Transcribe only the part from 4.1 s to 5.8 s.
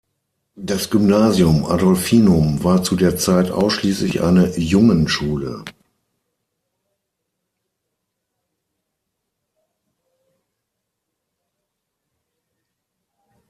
eine Jungenschule.